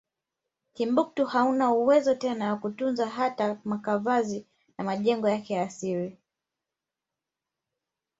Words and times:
Timbuktu 0.73 1.25
hauna 1.25 1.71
uwezo 1.71 2.15
tena 2.15 2.49
wakutunza 2.51 3.07
hata 3.07 3.57
makavazi 3.63 4.45
na 4.77 4.83
majengo 4.83 5.29
yake 5.29 5.53
ya 5.53 5.61
asili 5.63 6.17